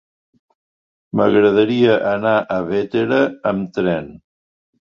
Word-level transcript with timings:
M'agradaria 1.19 1.99
anar 2.13 2.33
a 2.57 2.57
Bétera 2.73 3.23
amb 3.55 3.73
tren. 3.79 4.13